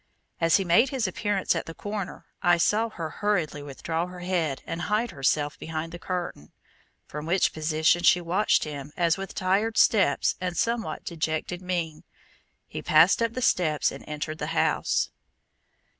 [0.39, 4.63] As he made his appearance at the corner, I saw her hurriedly withdraw her head
[4.65, 6.53] and hide herself behind the curtain,
[7.05, 12.03] from which position she watched him as with tired steps and somewhat dejected mien,
[12.65, 15.11] he passed up the steps and entered the house.